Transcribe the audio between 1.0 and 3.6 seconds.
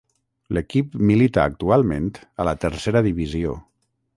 milita actualment a la Tercera Divisió.